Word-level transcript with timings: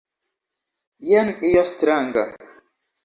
Jen 1.09 1.29
io 1.53 1.63
stranga. 1.73 2.25